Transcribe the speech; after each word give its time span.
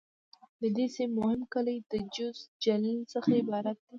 د 0.61 0.63
دې 0.75 0.85
سیمې 0.95 1.15
مهم 1.19 1.41
کلي 1.53 1.77
د: 1.91 1.93
جوز، 2.15 2.37
جلیل..څخه 2.63 3.29
عبارت 3.41 3.77
دي. 3.81 3.87